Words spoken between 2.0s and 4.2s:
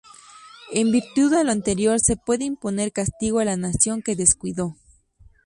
puede imponer castigo a la nación que